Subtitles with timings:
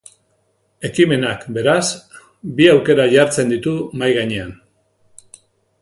[0.87, 1.83] Ekimenak, beraz,
[2.61, 4.57] bi aukera jartzen ditu mahai gainean.